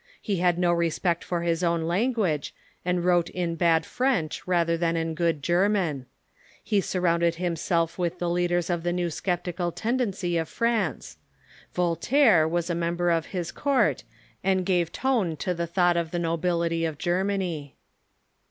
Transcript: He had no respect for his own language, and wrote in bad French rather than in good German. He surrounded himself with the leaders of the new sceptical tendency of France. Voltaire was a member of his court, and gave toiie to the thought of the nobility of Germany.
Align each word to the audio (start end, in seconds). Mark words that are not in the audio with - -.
He 0.19 0.37
had 0.37 0.57
no 0.57 0.73
respect 0.73 1.23
for 1.23 1.43
his 1.43 1.63
own 1.63 1.83
language, 1.83 2.55
and 2.83 3.05
wrote 3.05 3.29
in 3.29 3.53
bad 3.53 3.85
French 3.85 4.41
rather 4.47 4.75
than 4.75 4.97
in 4.97 5.13
good 5.13 5.43
German. 5.43 6.07
He 6.63 6.81
surrounded 6.81 7.35
himself 7.35 7.99
with 7.99 8.17
the 8.17 8.27
leaders 8.27 8.71
of 8.71 8.81
the 8.81 8.93
new 8.93 9.11
sceptical 9.11 9.71
tendency 9.71 10.37
of 10.37 10.49
France. 10.49 11.17
Voltaire 11.75 12.47
was 12.47 12.67
a 12.67 12.73
member 12.73 13.11
of 13.11 13.27
his 13.27 13.51
court, 13.51 14.03
and 14.43 14.65
gave 14.65 14.91
toiie 14.91 15.37
to 15.37 15.53
the 15.53 15.67
thought 15.67 15.97
of 15.97 16.09
the 16.09 16.17
nobility 16.17 16.83
of 16.83 16.97
Germany. 16.97 17.75